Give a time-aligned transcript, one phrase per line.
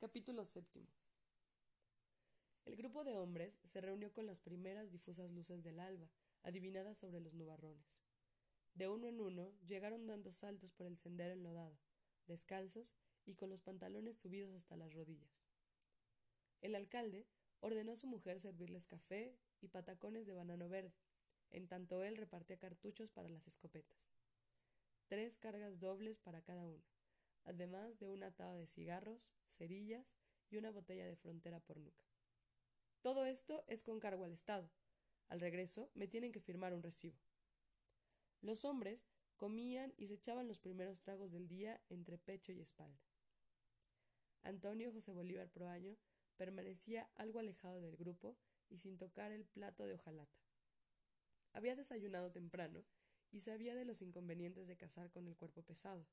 [0.00, 0.88] Capítulo séptimo.
[2.64, 6.08] El grupo de hombres se reunió con las primeras difusas luces del alba,
[6.42, 8.00] adivinadas sobre los nubarrones.
[8.72, 11.78] De uno en uno llegaron dando saltos por el sendero enlodado,
[12.26, 15.44] descalzos y con los pantalones subidos hasta las rodillas.
[16.62, 17.26] El alcalde
[17.60, 20.96] ordenó a su mujer servirles café y patacones de banano verde,
[21.50, 23.98] en tanto él repartía cartuchos para las escopetas.
[25.08, 26.99] Tres cargas dobles para cada uno
[27.44, 30.06] además de un atado de cigarros, cerillas
[30.50, 32.04] y una botella de frontera por nuca.
[33.02, 34.70] Todo esto es con cargo al Estado.
[35.28, 37.18] Al regreso me tienen que firmar un recibo.
[38.42, 39.06] Los hombres
[39.36, 43.00] comían y se echaban los primeros tragos del día entre pecho y espalda.
[44.42, 45.96] Antonio José Bolívar Proaño
[46.36, 48.36] permanecía algo alejado del grupo
[48.68, 50.38] y sin tocar el plato de hojalata.
[51.52, 52.84] Había desayunado temprano
[53.30, 56.06] y sabía de los inconvenientes de cazar con el cuerpo pesado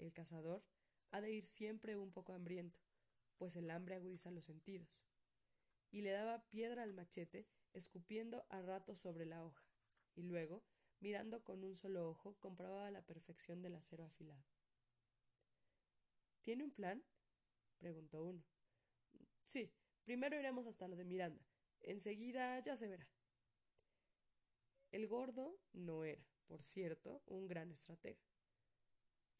[0.00, 0.64] el cazador
[1.10, 2.80] ha de ir siempre un poco hambriento,
[3.36, 5.02] pues el hambre agudiza los sentidos.
[5.90, 9.64] Y le daba piedra al machete, escupiendo a ratos sobre la hoja,
[10.14, 10.64] y luego,
[11.00, 14.44] mirando con un solo ojo, comprobaba la perfección del acero afilado.
[16.42, 17.04] ¿Tiene un plan?
[17.78, 18.42] preguntó uno.
[19.46, 19.72] Sí,
[20.04, 21.44] primero iremos hasta lo de Miranda.
[21.80, 23.08] Enseguida ya se verá.
[24.90, 28.20] El gordo no era, por cierto, un gran estratega.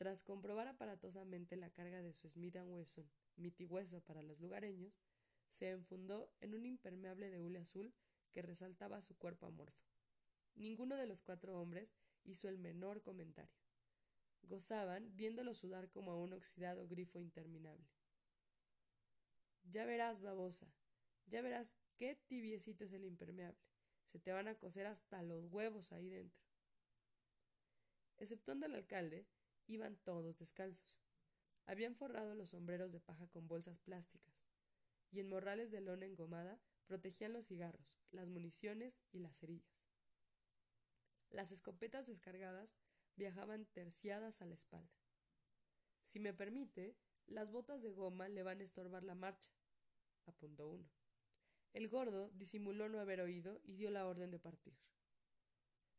[0.00, 3.06] Tras comprobar aparatosamente la carga de su Smith Wesson,
[3.36, 4.98] mitihueso para los lugareños,
[5.50, 7.92] se enfundó en un impermeable de hule azul
[8.32, 9.84] que resaltaba su cuerpo amorfo.
[10.54, 11.92] Ninguno de los cuatro hombres
[12.24, 13.60] hizo el menor comentario.
[14.40, 17.86] Gozaban viéndolo sudar como a un oxidado grifo interminable.
[19.64, 20.72] Ya verás, babosa,
[21.26, 23.60] ya verás qué tibiecito es el impermeable.
[24.06, 26.40] Se te van a coser hasta los huevos ahí dentro.
[28.16, 29.26] Exceptuando el alcalde,
[29.70, 31.00] iban todos descalzos.
[31.66, 34.34] Habían forrado los sombreros de paja con bolsas plásticas,
[35.10, 39.86] y en morrales de lona engomada protegían los cigarros, las municiones y las cerillas.
[41.30, 42.76] Las escopetas descargadas
[43.16, 44.92] viajaban terciadas a la espalda.
[46.02, 49.52] Si me permite, las botas de goma le van a estorbar la marcha,
[50.26, 50.90] apuntó uno.
[51.72, 54.76] El gordo disimuló no haber oído y dio la orden de partir.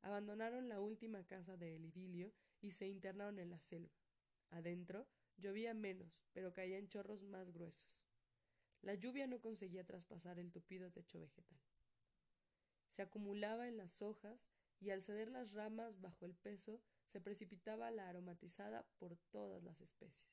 [0.02, 3.98] Abandonaron la última casa de el idilio y se internaron en la selva.
[4.50, 5.08] Adentro
[5.38, 8.00] llovía menos, pero caían chorros más gruesos.
[8.82, 11.60] La lluvia no conseguía traspasar el tupido techo vegetal.
[12.90, 14.50] Se acumulaba en las hojas
[14.80, 19.82] y al ceder las ramas bajo el peso se precipitaba la aromatizada por todas las
[19.82, 20.30] especies.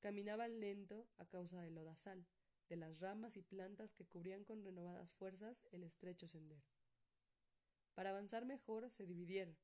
[0.00, 2.26] Caminaban lento a causa del lodazal,
[2.68, 6.66] de las ramas y plantas que cubrían con renovadas fuerzas el estrecho sendero.
[7.94, 9.56] Para avanzar mejor se dividieron,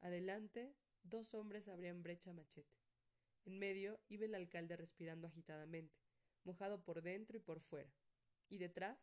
[0.00, 2.76] Adelante, dos hombres abrían brecha machete.
[3.44, 5.96] En medio iba el alcalde respirando agitadamente,
[6.44, 7.90] mojado por dentro y por fuera.
[8.48, 8.98] Y detrás,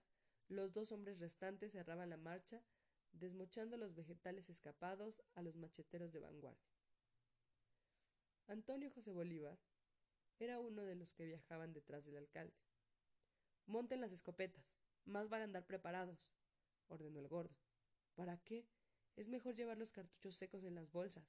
[0.48, 2.64] los dos hombres restantes cerraban la marcha,
[3.12, 6.70] desmochando los vegetales escapados a los macheteros de vanguardia.
[8.48, 9.58] Antonio José Bolívar
[10.38, 12.56] era uno de los que viajaban detrás del alcalde.
[13.66, 14.64] Monten las escopetas.
[15.06, 16.32] Más van a andar preparados,
[16.88, 17.56] ordenó el gordo.
[18.16, 18.68] ¿Para qué?
[19.16, 21.24] Es mejor llevar los cartuchos secos en las bolsas.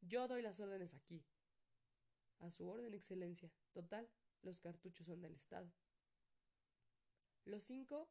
[0.00, 1.24] Yo doy las órdenes aquí.
[2.38, 3.50] A su orden, Excelencia.
[3.72, 4.08] Total,
[4.42, 5.70] los cartuchos son del Estado.
[7.44, 8.08] Los cinco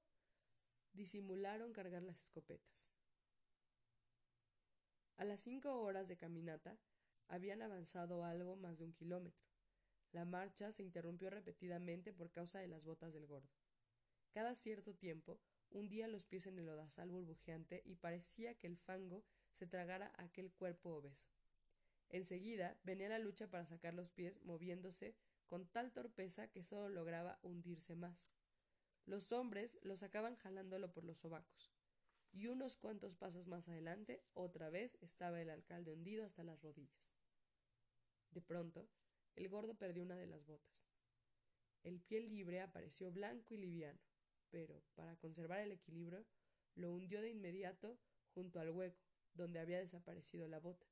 [0.93, 2.91] disimularon cargar las escopetas.
[5.17, 6.77] A las cinco horas de caminata
[7.27, 9.47] habían avanzado algo más de un kilómetro.
[10.11, 13.49] La marcha se interrumpió repetidamente por causa de las botas del gordo.
[14.31, 15.39] Cada cierto tiempo
[15.71, 20.51] hundía los pies en el lodazal burbujeante y parecía que el fango se tragara aquel
[20.51, 21.29] cuerpo obeso.
[22.09, 25.15] Enseguida venía la lucha para sacar los pies, moviéndose
[25.47, 28.31] con tal torpeza que solo lograba hundirse más.
[29.05, 31.71] Los hombres lo sacaban jalándolo por los sobacos.
[32.31, 37.13] Y unos cuantos pasos más adelante, otra vez estaba el alcalde hundido hasta las rodillas.
[38.31, 38.87] De pronto,
[39.35, 40.89] el gordo perdió una de las botas.
[41.83, 44.06] El pie libre apareció blanco y liviano
[44.49, 46.25] pero para conservar el equilibrio
[46.75, 47.97] lo hundió de inmediato
[48.33, 50.87] junto al hueco donde había desaparecido la bota.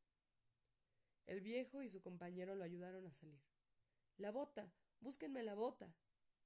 [1.26, 3.42] El viejo y su compañero lo ayudaron a salir.
[4.18, 4.72] La bota.
[5.00, 5.94] búsquenme la bota.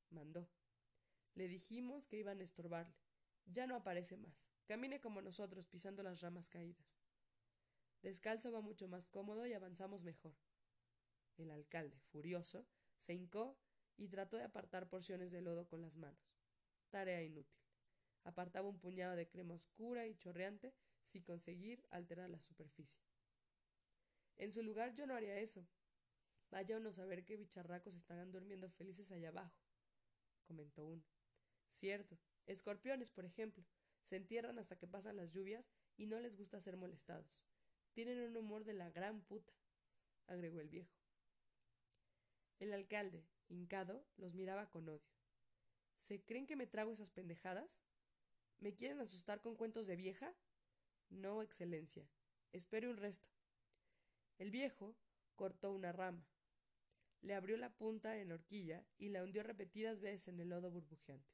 [0.09, 0.50] mandó.
[1.35, 2.95] Le dijimos que iban a estorbarle.
[3.45, 4.45] Ya no aparece más.
[4.65, 6.85] Camine como nosotros, pisando las ramas caídas.
[8.01, 10.35] Descalzo va mucho más cómodo y avanzamos mejor.
[11.38, 12.65] El alcalde, furioso,
[12.97, 13.57] se hincó
[13.97, 16.28] y trató de apartar porciones de lodo con las manos
[16.89, 17.59] tarea inútil.
[18.24, 23.00] Apartaba un puñado de crema oscura y chorreante sin conseguir alterar la superficie.
[24.38, 25.68] En su lugar yo no haría eso.
[26.51, 29.56] Vaya uno a saber qué bicharracos estarán durmiendo felices allá abajo,
[30.47, 31.03] comentó uno.
[31.69, 33.63] Cierto, escorpiones, por ejemplo,
[34.03, 37.44] se entierran hasta que pasan las lluvias y no les gusta ser molestados.
[37.94, 39.53] Tienen un humor de la gran puta,
[40.25, 40.95] agregó el viejo.
[42.59, 45.19] El alcalde, hincado, los miraba con odio.
[45.99, 47.83] ¿Se creen que me trago esas pendejadas?
[48.57, 50.33] ¿Me quieren asustar con cuentos de vieja?
[51.09, 52.09] No, Excelencia.
[52.51, 53.29] Espere un resto.
[54.39, 54.95] El viejo
[55.35, 56.25] cortó una rama,
[57.21, 61.29] le abrió la punta en horquilla y la hundió repetidas veces en el lodo burbujeante.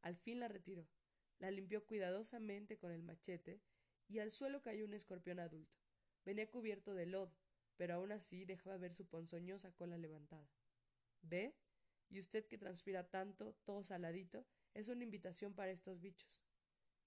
[0.00, 0.88] Al fin la retiró,
[1.38, 3.60] la limpió cuidadosamente con el machete
[4.08, 5.80] y al suelo cayó un escorpión adulto.
[6.24, 7.36] Venía cubierto de lodo,
[7.76, 10.48] pero aún así dejaba ver su ponzoñosa cola levantada.
[11.22, 11.54] ¿Ve?
[12.12, 16.42] Y usted que transpira tanto, todo saladito, es una invitación para estos bichos.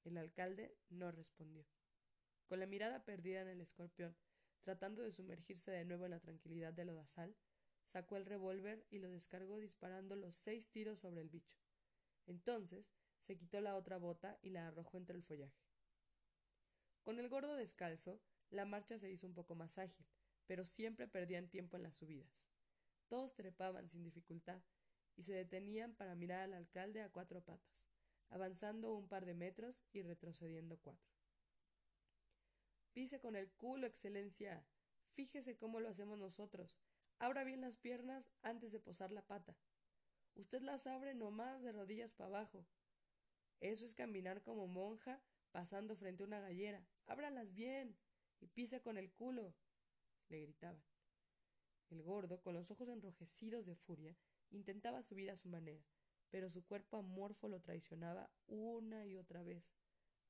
[0.04, 1.64] El alcalde no respondió.
[2.48, 4.18] Con la mirada perdida en el escorpión,
[4.62, 7.36] tratando de sumergirse de nuevo en la tranquilidad del lodazal,
[7.84, 11.60] sacó el revólver y lo descargó disparando los seis tiros sobre el bicho.
[12.26, 15.62] Entonces se quitó la otra bota y la arrojó entre el follaje.
[17.04, 20.08] Con el gordo descalzo, la marcha se hizo un poco más ágil,
[20.48, 22.42] pero siempre perdían tiempo en las subidas.
[23.08, 24.64] Todos trepaban sin dificultad
[25.16, 27.86] y se detenían para mirar al alcalde a cuatro patas,
[28.30, 31.10] avanzando un par de metros y retrocediendo cuatro.
[32.94, 34.66] Pise con el culo, excelencia.
[35.12, 36.80] Fíjese cómo lo hacemos nosotros.
[37.20, 39.58] Abra bien las piernas antes de posar la pata.
[40.36, 42.66] Usted las abre nomás de rodillas para abajo.
[43.62, 45.22] Eso es caminar como monja
[45.52, 46.86] pasando frente a una gallera.
[47.06, 47.98] Ábralas bien
[48.42, 49.54] y pise con el culo.
[50.28, 50.84] le gritaban.
[51.90, 54.18] El gordo, con los ojos enrojecidos de furia,
[54.52, 55.86] intentaba subir a su manera,
[56.30, 59.64] pero su cuerpo amorfo lo traicionaba una y otra vez,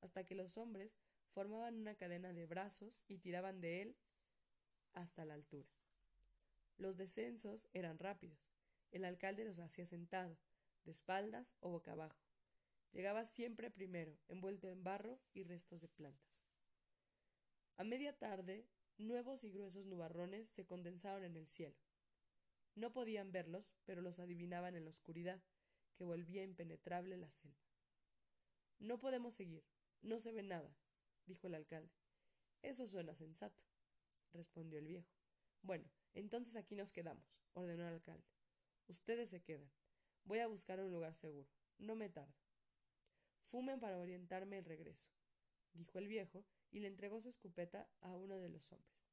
[0.02, 0.98] hasta que los hombres
[1.34, 3.98] formaban una cadena de brazos y tiraban de él
[4.94, 5.70] hasta la altura.
[6.78, 8.40] Los descensos eran rápidos.
[8.92, 10.38] El alcalde los hacía sentado,
[10.84, 12.22] de espaldas o boca abajo.
[12.92, 16.36] Llegaba siempre primero, envuelto en barro y restos de plantas.
[17.78, 18.66] A media tarde,
[18.98, 21.76] nuevos y gruesos nubarrones se condensaron en el cielo.
[22.76, 25.42] No podían verlos, pero los adivinaban en la oscuridad,
[25.96, 27.66] que volvía impenetrable la selva.
[28.80, 29.64] No podemos seguir,
[30.02, 30.76] no se ve nada,
[31.26, 31.94] dijo el alcalde.
[32.62, 33.64] Eso suena sensato,
[34.34, 35.10] respondió el viejo.
[35.62, 38.28] Bueno, entonces aquí nos quedamos, ordenó el alcalde.
[38.88, 39.72] Ustedes se quedan.
[40.26, 41.50] Voy a buscar un lugar seguro.
[41.78, 42.36] No me tardo.
[43.42, 45.12] Fumen para orientarme el regreso,
[45.74, 49.05] dijo el viejo, y le entregó su escopeta a uno de los hombres.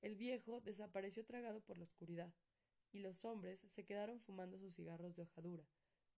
[0.00, 2.32] El viejo desapareció tragado por la oscuridad,
[2.92, 5.64] y los hombres se quedaron fumando sus cigarros de hojadura,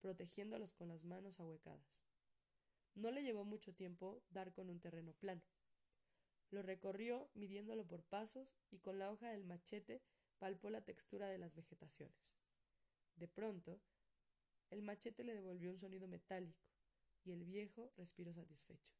[0.01, 2.03] protegiéndolos con las manos ahuecadas.
[2.95, 5.43] No le llevó mucho tiempo dar con un terreno plano.
[6.51, 10.03] Lo recorrió midiéndolo por pasos y con la hoja del machete
[10.39, 12.35] palpó la textura de las vegetaciones.
[13.17, 13.81] De pronto,
[14.71, 16.67] el machete le devolvió un sonido metálico
[17.25, 18.95] y el viejo respiró satisfecho.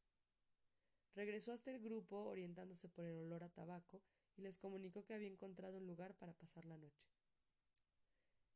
[1.13, 4.01] Regresó hasta el grupo orientándose por el olor a tabaco
[4.35, 7.05] y les comunicó que había encontrado un lugar para pasar la noche.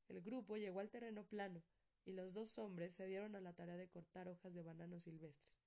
[0.07, 1.63] El grupo llegó al terreno plano
[2.05, 5.59] y los dos hombres se dieron a la tarea de cortar hojas de banano silvestres.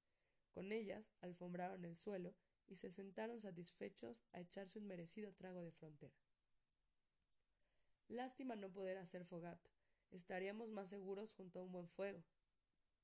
[0.52, 2.34] Con ellas alfombraron el suelo
[2.66, 6.14] y se sentaron satisfechos a echarse un merecido trago de frontera.
[8.08, 9.70] Lástima no poder hacer fogata.
[10.10, 12.24] Estaríamos más seguros junto a un buen fuego,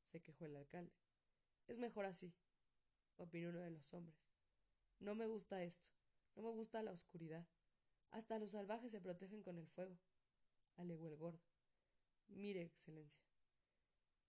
[0.06, 0.94] se quejó el alcalde.
[1.66, 2.32] Es mejor así,
[3.16, 4.18] opinó uno de los hombres.
[5.00, 5.90] No me gusta esto,
[6.34, 7.46] no me gusta la oscuridad.
[8.10, 9.98] Hasta los salvajes se protegen con el fuego,
[10.76, 11.42] alegó el gordo.
[12.28, 13.24] Mire, Excelencia,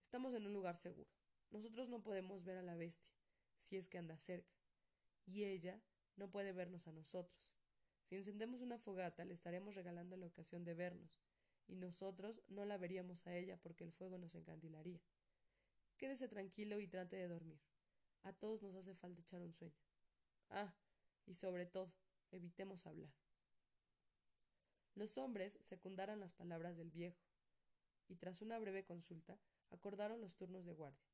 [0.02, 1.10] estamos en un lugar seguro.
[1.52, 3.14] Nosotros no podemos ver a la bestia,
[3.58, 4.56] si es que anda cerca
[5.26, 5.82] y ella
[6.16, 7.56] no puede vernos a nosotros.
[8.04, 11.20] Si encendemos una fogata le estaremos regalando la ocasión de vernos,
[11.68, 15.02] y nosotros no la veríamos a ella porque el fuego nos encandilaría.
[15.98, 17.60] Quédese tranquilo y trate de dormir.
[18.22, 19.76] A todos nos hace falta echar un sueño.
[20.50, 20.76] Ah,
[21.26, 21.94] y sobre todo,
[22.32, 23.14] evitemos hablar.
[24.96, 27.22] Los hombres secundaron las palabras del viejo,
[28.08, 29.40] y tras una breve consulta
[29.70, 31.06] acordaron los turnos de guardia.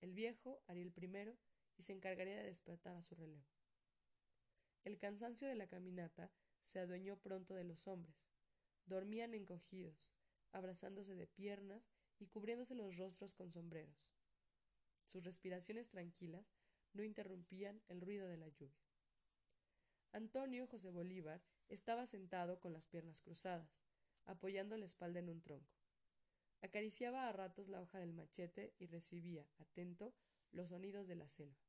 [0.00, 1.38] El viejo haría el primero
[1.78, 3.46] y se encargaría de despertar a su relevo.
[4.84, 6.30] El cansancio de la caminata
[6.62, 8.16] se adueñó pronto de los hombres.
[8.86, 10.12] Dormían encogidos,
[10.50, 11.88] abrazándose de piernas
[12.18, 14.14] y cubriéndose los rostros con sombreros.
[15.06, 16.52] Sus respiraciones tranquilas
[16.92, 18.81] no interrumpían el ruido de la lluvia.
[20.14, 21.40] Antonio José Bolívar
[21.70, 23.80] estaba sentado con las piernas cruzadas,
[24.26, 25.74] apoyando la espalda en un tronco.
[26.60, 30.14] Acariciaba a ratos la hoja del machete y recibía, atento,
[30.50, 31.64] los sonidos de la selva.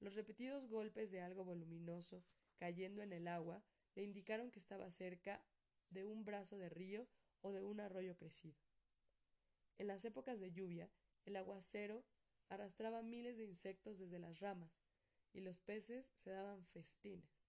[0.00, 2.24] Los repetidos golpes de algo voluminoso
[2.56, 3.62] cayendo en el agua
[3.94, 5.44] le indicaron que estaba cerca
[5.90, 7.06] de un brazo de río
[7.42, 8.56] o de un arroyo crecido.
[9.76, 10.90] En las épocas de lluvia,
[11.26, 12.04] el aguacero
[12.48, 14.72] arrastraba miles de insectos desde las ramas,
[15.32, 17.39] y los peces se daban festines,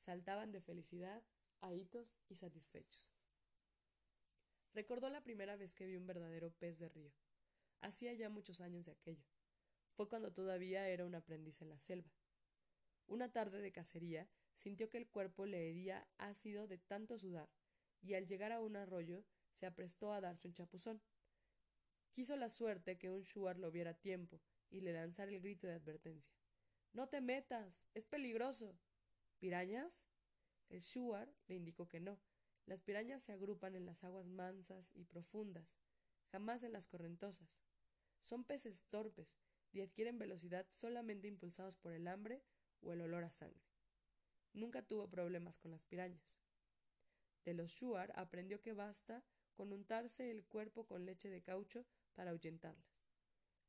[0.00, 1.22] saltaban de felicidad,
[1.60, 3.08] ahitos y satisfechos.
[4.72, 7.12] Recordó la primera vez que vi un verdadero pez de río.
[7.80, 9.26] Hacía ya muchos años de aquello.
[9.92, 12.10] Fue cuando todavía era un aprendiz en la selva.
[13.06, 17.50] Una tarde de cacería sintió que el cuerpo le hería ácido de tanto sudar,
[18.00, 21.02] y al llegar a un arroyo se aprestó a darse un chapuzón.
[22.12, 24.40] Quiso la suerte que un shuar lo viera a tiempo
[24.70, 26.32] y le lanzara el grito de advertencia.
[26.92, 27.86] No te metas.
[27.94, 28.78] es peligroso.
[29.40, 30.04] ¿Pirañas?
[30.68, 32.20] El shuar le indicó que no.
[32.66, 35.78] Las pirañas se agrupan en las aguas mansas y profundas,
[36.30, 37.48] jamás en las correntosas.
[38.20, 39.34] Son peces torpes
[39.72, 42.44] y adquieren velocidad solamente impulsados por el hambre
[42.82, 43.64] o el olor a sangre.
[44.52, 46.42] Nunca tuvo problemas con las pirañas.
[47.46, 52.30] De los shuar aprendió que basta con untarse el cuerpo con leche de caucho para
[52.30, 53.00] ahuyentarlas.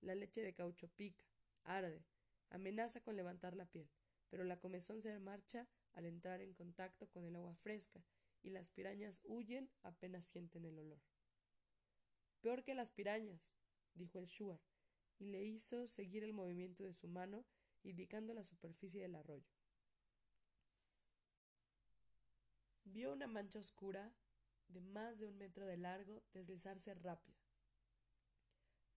[0.01, 1.23] La leche de caucho pica,
[1.63, 2.03] arde,
[2.49, 3.89] amenaza con levantar la piel,
[4.31, 8.01] pero la comezón se marcha al entrar en contacto con el agua fresca
[8.41, 11.01] y las pirañas huyen apenas sienten el olor.
[12.39, 13.53] Peor que las pirañas,
[13.93, 14.59] dijo el shuar,
[15.19, 17.45] y le hizo seguir el movimiento de su mano
[17.83, 19.51] indicando la superficie del arroyo.
[22.85, 24.15] Vio una mancha oscura
[24.69, 27.37] de más de un metro de largo deslizarse rápida.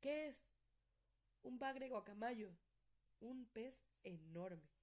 [0.00, 0.46] ¿Qué es?
[1.42, 2.56] Un bagre guacamayo,
[3.18, 4.73] un pez enorme.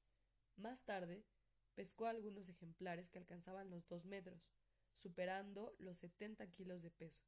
[0.61, 1.25] Más tarde,
[1.73, 4.47] pescó algunos ejemplares que alcanzaban los dos metros,
[4.93, 7.25] superando los setenta kilos de peso,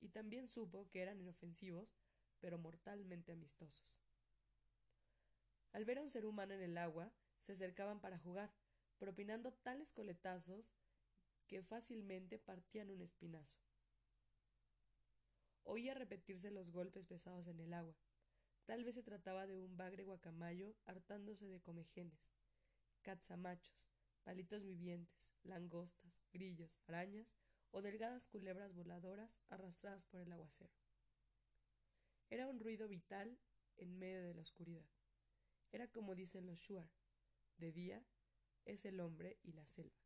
[0.00, 1.94] y también supo que eran inofensivos,
[2.40, 4.00] pero mortalmente amistosos.
[5.72, 7.12] Al ver a un ser humano en el agua,
[7.42, 8.54] se acercaban para jugar,
[8.96, 10.72] propinando tales coletazos
[11.48, 13.58] que fácilmente partían un espinazo.
[15.64, 17.94] Oía repetirse los golpes pesados en el agua.
[18.64, 22.31] Tal vez se trataba de un bagre guacamayo hartándose de comejenes,
[23.02, 23.88] catzamachos,
[24.22, 27.36] palitos vivientes, langostas, grillos, arañas
[27.70, 30.72] o delgadas culebras voladoras arrastradas por el aguacero.
[32.30, 33.38] Era un ruido vital
[33.76, 34.88] en medio de la oscuridad.
[35.70, 36.90] Era como dicen los Shuar,
[37.56, 38.04] de día
[38.64, 40.02] es el hombre y la selva.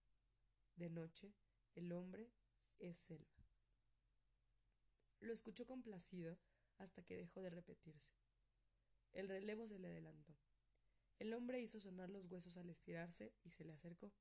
[0.77, 1.35] De noche,
[1.75, 2.31] el hombre
[2.79, 3.47] es selva.
[5.21, 6.39] Lo escuchó complacido
[6.79, 8.13] hasta que dejó de repetirse.
[9.13, 10.37] El relevo se le adelantó.
[11.19, 14.13] El hombre hizo sonar los huesos al estirarse y se le acercó.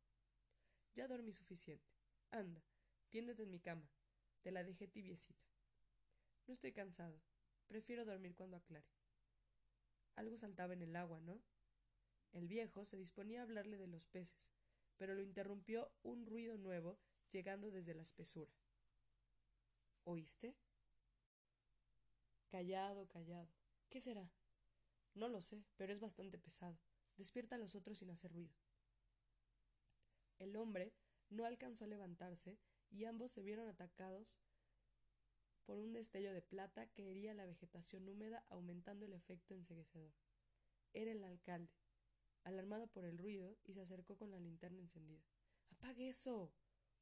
[0.93, 1.93] Ya dormí suficiente.
[2.31, 2.63] Anda,
[3.09, 3.89] tiéndete en mi cama.
[4.41, 5.45] Te la dejé tibiecita.
[6.47, 7.21] No estoy cansado.
[7.67, 8.87] Prefiero dormir cuando aclare.
[10.15, 11.41] Algo saltaba en el agua, ¿no?
[12.31, 14.51] El viejo se disponía a hablarle de los peces,
[14.97, 16.99] pero lo interrumpió un ruido nuevo
[17.31, 18.51] llegando desde la espesura.
[20.03, 20.55] ¿Oíste?
[22.49, 23.49] Callado, callado.
[23.89, 24.29] ¿Qué será?
[25.15, 26.77] No lo sé, pero es bastante pesado.
[27.17, 28.53] Despierta a los otros sin hacer ruido.
[30.37, 30.93] El hombre
[31.29, 34.37] no alcanzó a levantarse y ambos se vieron atacados
[35.65, 40.13] por un destello de plata que hería la vegetación húmeda aumentando el efecto enseguecedor.
[40.93, 41.73] Era el alcalde,
[42.43, 45.25] alarmado por el ruido, y se acercó con la linterna encendida.
[45.71, 46.53] ¡Apague eso!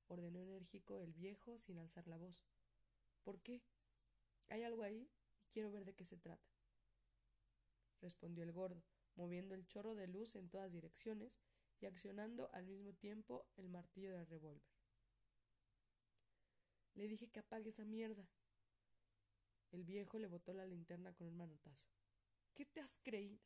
[0.07, 2.45] ordenó enérgico el viejo sin alzar la voz.
[3.23, 3.61] ¿Por qué?
[4.47, 5.09] Hay algo ahí
[5.41, 6.52] y quiero ver de qué se trata.
[8.03, 8.83] Respondió el gordo,
[9.15, 11.39] moviendo el chorro de luz en todas direcciones
[11.79, 14.69] y accionando al mismo tiempo el martillo del revólver.
[16.93, 18.27] Le dije que apague esa mierda.
[19.71, 21.89] El viejo le botó la linterna con un manotazo.
[22.53, 23.39] ¿Qué te has creído?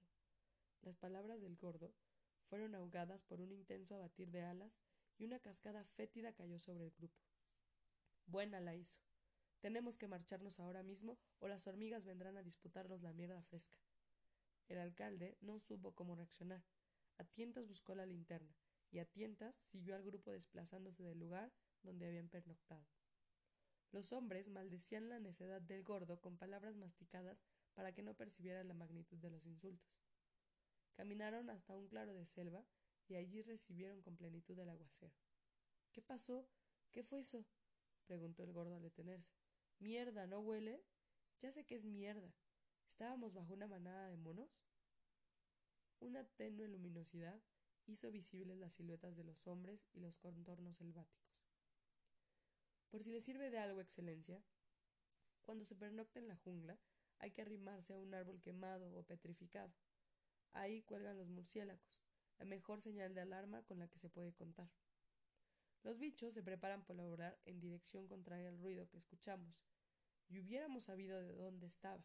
[0.81, 1.93] Las palabras del gordo
[2.43, 4.81] fueron ahogadas por un intenso abatir de alas
[5.17, 7.21] y una cascada fétida cayó sobre el grupo.
[8.25, 8.99] Buena la hizo.
[9.61, 13.79] Tenemos que marcharnos ahora mismo o las hormigas vendrán a disputarnos la mierda fresca.
[14.67, 16.63] El alcalde no supo cómo reaccionar.
[17.17, 18.55] A tientas buscó la linterna
[18.91, 21.51] y a tientas siguió al grupo desplazándose del lugar
[21.83, 22.85] donde habían pernoctado.
[23.91, 27.41] Los hombres maldecían la necedad del gordo con palabras masticadas
[27.73, 29.97] para que no percibiera la magnitud de los insultos.
[30.93, 32.65] Caminaron hasta un claro de selva
[33.07, 35.13] y allí recibieron con plenitud el aguacero.
[35.91, 36.49] ¿Qué pasó?
[36.91, 37.45] ¿Qué fue eso?
[38.05, 39.33] preguntó el gordo al detenerse.
[39.79, 40.83] Mierda, ¿no huele?
[41.41, 42.33] Ya sé que es mierda.
[42.87, 44.49] ¿Estábamos bajo una manada de monos?
[45.99, 47.39] Una tenue luminosidad
[47.85, 51.37] hizo visibles las siluetas de los hombres y los contornos selváticos.
[52.89, 54.41] Por si le sirve de algo, Excelencia,
[55.43, 56.79] cuando se pernocta en la jungla,
[57.19, 59.73] hay que arrimarse a un árbol quemado o petrificado.
[60.53, 61.99] Ahí cuelgan los murciélagos,
[62.39, 64.69] la mejor señal de alarma con la que se puede contar.
[65.83, 69.61] Los bichos se preparan para volar en dirección contraria al ruido que escuchamos,
[70.29, 72.03] y hubiéramos sabido de dónde estaba.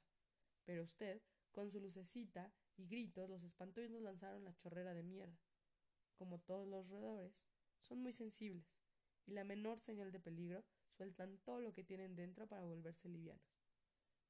[0.65, 5.03] Pero usted, con su lucecita y gritos, los espantó y nos lanzaron la chorrera de
[5.03, 5.39] mierda.
[6.15, 7.45] Como todos los roedores,
[7.81, 8.79] son muy sensibles,
[9.27, 13.63] y la menor señal de peligro sueltan todo lo que tienen dentro para volverse livianos.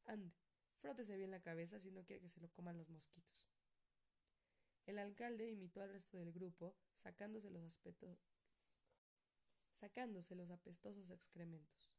[0.04, 0.34] Ande,
[0.80, 3.48] frótese bien la cabeza si no quiere que se lo coman los mosquitos.
[4.86, 8.18] El alcalde imitó al resto del grupo, sacándose los aspectos
[9.82, 11.92] sacándose los apestosos excrementos.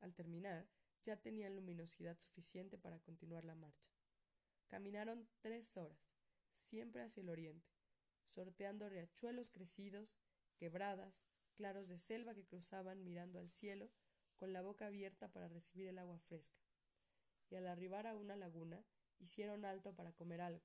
[0.00, 0.66] Al terminar,
[1.02, 3.90] ya tenían luminosidad suficiente para continuar la marcha.
[4.68, 5.98] Caminaron tres horas,
[6.52, 7.68] siempre hacia el oriente,
[8.24, 10.18] sorteando riachuelos crecidos,
[10.56, 13.90] quebradas, claros de selva que cruzaban mirando al cielo,
[14.36, 16.58] con la boca abierta para recibir el agua fresca.
[17.50, 18.84] Y al arribar a una laguna,
[19.18, 20.64] hicieron alto para comer algo,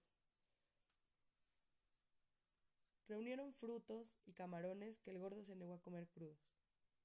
[3.07, 6.49] Reunieron frutos y camarones que el gordo se negó a comer crudos.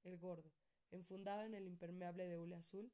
[0.03, 0.51] El gordo,
[0.91, 2.91] enfundado en el impermeable de hule azul,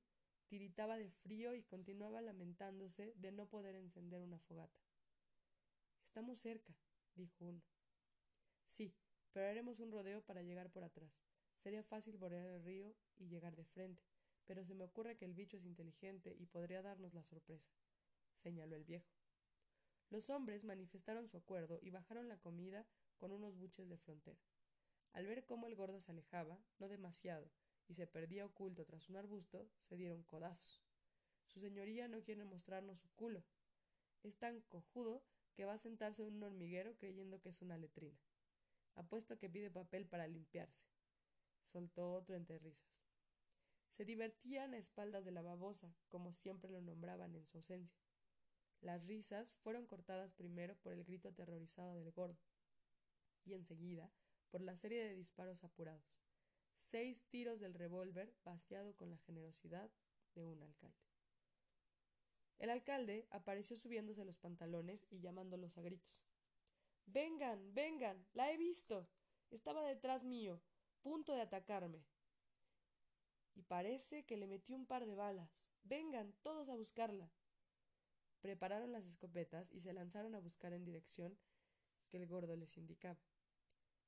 [0.47, 4.81] tiritaba de frío y continuaba lamentándose de no poder encender una fogata.
[6.05, 6.75] Estamos cerca,
[7.15, 7.63] dijo uno.
[8.67, 8.95] Sí,
[9.33, 11.11] pero haremos un rodeo para llegar por atrás.
[11.57, 14.03] Sería fácil bordear el río y llegar de frente,
[14.47, 17.71] pero se me ocurre que el bicho es inteligente y podría darnos la sorpresa,
[18.35, 19.11] señaló el viejo.
[20.11, 22.87] Los hombres manifestaron su acuerdo y bajaron la comida
[23.19, 24.41] con unos buches de frontera.
[25.13, 27.51] Al ver cómo el gordo se alejaba, no demasiado,
[27.89, 30.83] y se perdía oculto tras un arbusto, se dieron codazos.
[31.47, 33.45] Su señoría no quiere mostrarnos su culo.
[34.23, 35.23] Es tan cojudo
[35.55, 38.19] que va a sentarse en un hormiguero creyendo que es una letrina.
[38.95, 40.87] Apuesto que pide papel para limpiarse.
[41.63, 42.97] Soltó otro entre risas.
[43.89, 47.99] Se divertían a espaldas de la babosa, como siempre lo nombraban en su ausencia.
[48.81, 52.39] Las risas fueron cortadas primero por el grito aterrorizado del gordo,
[53.45, 54.11] y enseguida
[54.51, 56.26] por la serie de disparos apurados.
[56.77, 59.91] Seis tiros del revólver vaciado con la generosidad
[60.35, 61.07] de un alcalde.
[62.59, 66.23] El alcalde apareció subiéndose los pantalones y llamándolos a gritos.
[67.07, 69.09] Vengan, vengan, la he visto.
[69.51, 70.61] Estaba detrás mío,
[71.03, 72.05] punto de atacarme.
[73.55, 75.73] Y parece que le metió un par de balas.
[75.83, 77.31] Vengan, todos a buscarla.
[78.41, 81.39] Prepararon las escopetas y se lanzaron a buscar en dirección
[82.09, 83.19] que el gordo les indicaba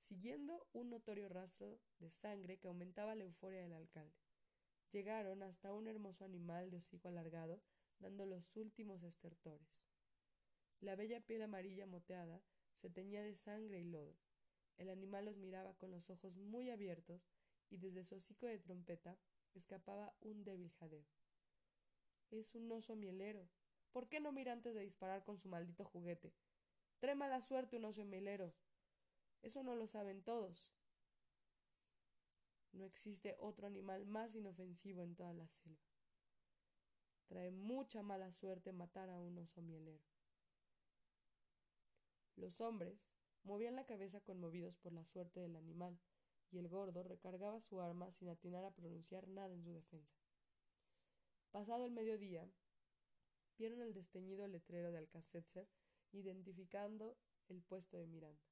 [0.09, 4.17] siguiendo un notorio rastro de sangre que aumentaba la euforia del alcalde.
[4.91, 7.61] Llegaron hasta un hermoso animal de hocico alargado,
[7.99, 9.69] dando los últimos estertores.
[10.81, 12.41] La bella piel amarilla moteada
[12.73, 14.17] se teñía de sangre y lodo.
[14.79, 17.29] El animal los miraba con los ojos muy abiertos
[17.69, 19.19] y desde su hocico de trompeta
[19.55, 21.05] escapaba un débil jadeo.
[22.31, 23.47] Es un oso mielero.
[23.93, 26.33] ¿Por qué no mira antes de disparar con su maldito juguete?
[26.99, 28.55] Trae mala suerte un oso mielero.
[29.43, 30.69] Eso no lo saben todos.
[32.73, 35.89] No existe otro animal más inofensivo en toda la selva.
[37.27, 40.05] Trae mucha mala suerte matar a un oso mielero.
[42.37, 43.11] Los hombres
[43.43, 45.99] movían la cabeza conmovidos por la suerte del animal,
[46.51, 50.19] y el gordo recargaba su arma sin atinar a pronunciar nada en su defensa.
[51.51, 52.49] Pasado el mediodía,
[53.59, 55.69] vieron el desteñido letrero de Alcacetzer
[56.13, 57.17] identificando
[57.49, 58.48] el puesto de Miranda.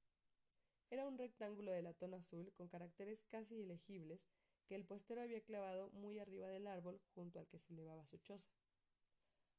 [0.89, 4.25] Era un rectángulo de latón azul con caracteres casi ilegibles
[4.67, 8.17] que el puestero había clavado muy arriba del árbol junto al que se elevaba su
[8.19, 8.51] choza.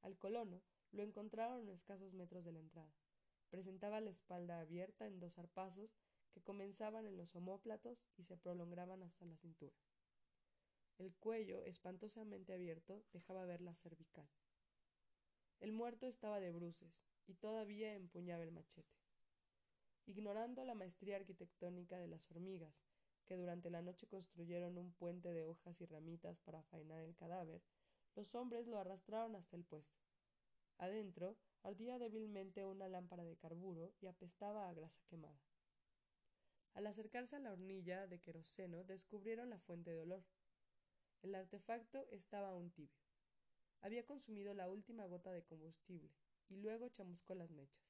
[0.00, 2.94] Al colono lo encontraron a escasos metros de la entrada.
[3.50, 5.98] Presentaba la espalda abierta en dos arpazos
[6.30, 9.76] que comenzaban en los omóplatos y se prolongaban hasta la cintura.
[10.96, 14.28] El cuello, espantosamente abierto, dejaba ver la cervical.
[15.60, 19.07] El muerto estaba de bruces y todavía empuñaba el machete
[20.08, 22.86] ignorando la maestría arquitectónica de las hormigas,
[23.26, 27.62] que durante la noche construyeron un puente de hojas y ramitas para faenar el cadáver,
[28.16, 30.00] los hombres lo arrastraron hasta el puesto.
[30.78, 35.38] Adentro ardía débilmente una lámpara de carburo y apestaba a grasa quemada.
[36.72, 40.24] Al acercarse a la hornilla de queroseno descubrieron la fuente de olor.
[41.20, 43.02] El artefacto estaba aún tibio.
[43.80, 46.14] Había consumido la última gota de combustible
[46.48, 47.87] y luego chamuscó las mechas.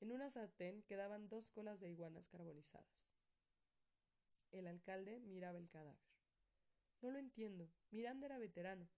[0.00, 3.08] En una sartén quedaban dos colas de iguanas carbonizadas.
[4.52, 6.08] El alcalde miraba el cadáver.
[7.00, 7.70] No lo entiendo.
[7.90, 8.88] Miranda era veterano.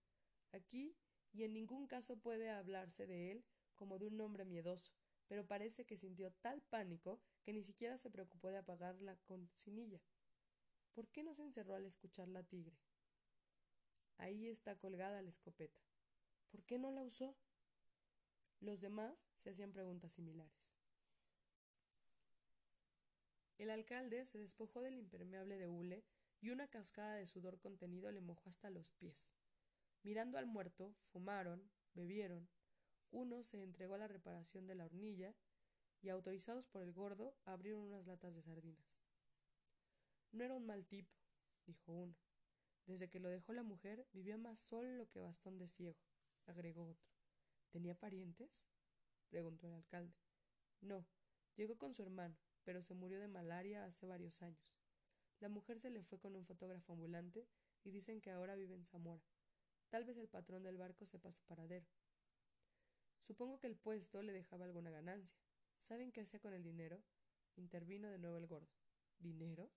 [0.52, 0.96] Aquí
[1.32, 3.44] y en ningún caso puede hablarse de él
[3.76, 4.92] como de un hombre miedoso,
[5.26, 10.00] pero parece que sintió tal pánico que ni siquiera se preocupó de apagar la concinilla.
[10.92, 12.76] ¿Por qué no se encerró al escuchar la tigre?
[14.18, 15.80] Ahí está colgada la escopeta.
[16.50, 17.36] ¿Por qué no la usó?
[18.60, 20.70] Los demás se hacían preguntas similares.
[23.60, 26.02] El alcalde se despojó del impermeable de hule
[26.40, 29.28] y una cascada de sudor contenido le mojó hasta los pies.
[30.02, 32.48] Mirando al muerto, fumaron, bebieron.
[33.10, 35.34] Uno se entregó a la reparación de la hornilla
[36.00, 38.96] y, autorizados por el gordo, abrieron unas latas de sardinas.
[40.32, 41.12] No era un mal tipo,
[41.66, 42.16] dijo uno.
[42.86, 46.00] Desde que lo dejó la mujer, vivía más solo que bastón de ciego,
[46.46, 47.10] agregó otro.
[47.68, 48.64] ¿Tenía parientes?
[49.28, 50.16] preguntó el alcalde.
[50.80, 51.04] No,
[51.56, 54.76] llegó con su hermano, pero se murió de malaria hace varios años.
[55.40, 57.46] La mujer se le fue con un fotógrafo ambulante
[57.84, 59.24] y dicen que ahora vive en Zamora.
[59.88, 61.86] Tal vez el patrón del barco sepa su paradero.
[63.18, 65.38] Supongo que el puesto le dejaba alguna ganancia.
[65.80, 67.02] ¿Saben qué hacía con el dinero?
[67.56, 68.70] intervino de nuevo el gordo.
[69.18, 69.70] ¿Dinero?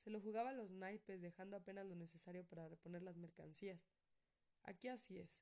[0.00, 3.88] Se lo jugaba a los naipes, dejando apenas lo necesario para reponer las mercancías.
[4.64, 5.40] Aquí así es,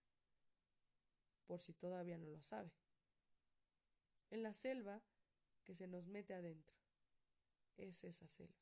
[1.46, 2.72] por si todavía no lo sabe.
[4.31, 5.03] En la selva
[5.64, 6.79] que se nos mete adentro.
[7.80, 8.60] Es esa selva.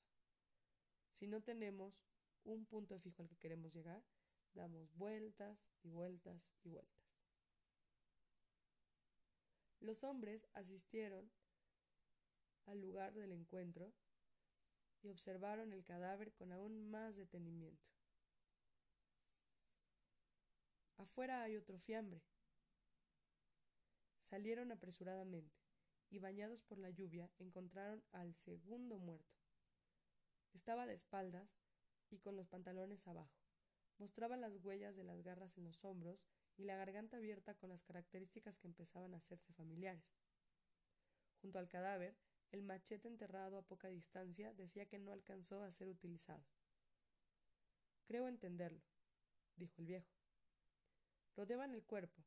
[1.12, 2.00] Si no tenemos
[2.44, 4.04] un punto fijo al que queremos llegar,
[4.54, 7.04] damos vueltas y vueltas y vueltas.
[9.80, 11.28] Los hombres asistieron
[12.66, 13.92] al lugar del encuentro
[15.02, 17.88] y observaron el cadáver con aún más detenimiento.
[20.96, 22.22] Afuera hay otro fiambre.
[24.20, 25.57] Salieron apresuradamente
[26.10, 29.36] y, bañados por la lluvia, encontraron al segundo muerto.
[30.52, 31.48] Estaba de espaldas
[32.10, 33.36] y con los pantalones abajo.
[33.98, 36.24] Mostraba las huellas de las garras en los hombros
[36.56, 40.04] y la garganta abierta con las características que empezaban a hacerse familiares.
[41.40, 42.16] Junto al cadáver
[42.50, 46.44] el machete enterrado a poca distancia decía que no alcanzó a ser utilizado.
[48.06, 48.82] Creo entenderlo,
[49.56, 50.08] dijo el viejo.
[51.36, 52.24] Rodeaban el cuerpo,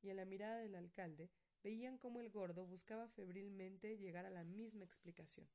[0.00, 1.30] y en la mirada del alcalde
[1.62, 5.48] veían cómo el gordo buscaba febrilmente llegar a la misma explicación.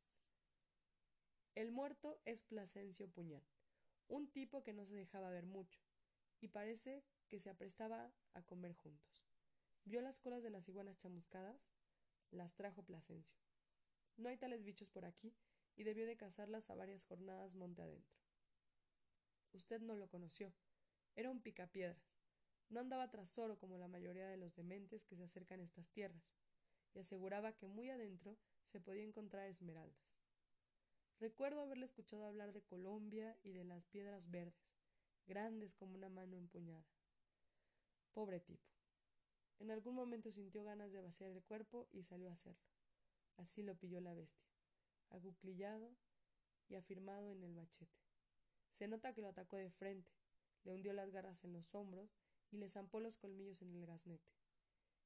[1.55, 3.43] El muerto es Plasencio Puñal,
[4.07, 5.81] un tipo que no se dejaba ver mucho,
[6.41, 9.23] y parece que se aprestaba a comer juntos.
[9.85, 11.69] Vio las colas de las iguanas chamuscadas,
[12.31, 13.37] las trajo Plasencio.
[14.17, 15.35] No hay tales bichos por aquí,
[15.75, 18.15] y debió de cazarlas a varias jornadas monte adentro.
[19.53, 20.53] Usted no lo conoció.
[21.15, 22.12] Era un picapiedras.
[22.69, 25.89] No andaba tras oro como la mayoría de los dementes que se acercan a estas
[25.89, 26.23] tierras,
[26.93, 30.13] y aseguraba que muy adentro se podía encontrar esmeraldas.
[31.19, 34.75] Recuerdo haberle escuchado hablar de Colombia y de las piedras verdes,
[35.25, 36.85] grandes como una mano empuñada.
[38.13, 38.67] Pobre tipo.
[39.59, 42.65] En algún momento sintió ganas de vaciar el cuerpo y salió a hacerlo.
[43.37, 44.49] Así lo pilló la bestia,
[45.09, 45.95] aguclillado
[46.67, 48.01] y afirmado en el machete.
[48.69, 50.11] Se nota que lo atacó de frente,
[50.63, 52.09] le hundió las garras en los hombros
[52.53, 54.31] y le zampó los colmillos en el gaznete.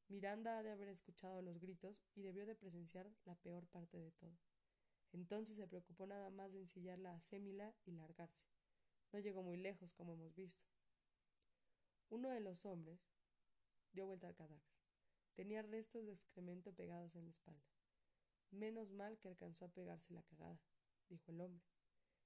[0.09, 4.11] Miranda ha de haber escuchado los gritos y debió de presenciar la peor parte de
[4.11, 4.37] todo.
[5.13, 8.49] Entonces se preocupó nada más de ensillarla a Sémila y largarse.
[9.13, 10.67] No llegó muy lejos, como hemos visto.
[12.09, 12.99] Uno de los hombres
[13.93, 14.61] dio vuelta al cadáver.
[15.33, 17.63] Tenía restos de excremento pegados en la espalda.
[18.51, 20.59] Menos mal que alcanzó a pegarse la cagada,
[21.07, 21.65] dijo el hombre,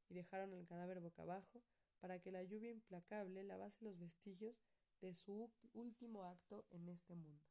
[0.09, 1.61] y dejaron el cadáver boca abajo
[1.99, 4.63] para que la lluvia implacable lavase los vestigios
[5.01, 7.50] de su último acto en este mundo.